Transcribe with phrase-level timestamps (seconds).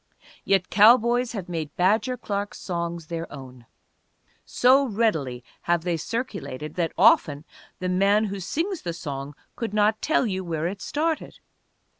[0.43, 3.67] Yet cowboys have made Badger Clark's songs their own.
[4.43, 7.45] So readily have they circulated that often
[7.77, 11.37] the man who sings the song could not tell you where it started.